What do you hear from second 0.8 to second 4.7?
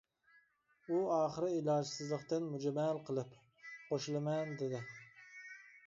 ئۇ ئاخىرى ئىلاجسىزلىقتىن مۈجمەل قىلىپ:-قوشۇلىمەن،